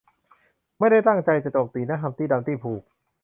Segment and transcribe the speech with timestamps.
[0.79, 2.81] ไม่ได้ตั้งใจจะโจมตีนะ ฮัมตี้ ดัมตี้ พูก